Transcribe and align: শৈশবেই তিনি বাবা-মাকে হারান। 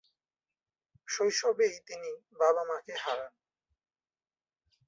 শৈশবেই 1.07 1.75
তিনি 1.87 2.09
বাবা-মাকে 2.39 2.93
হারান। 2.95 3.33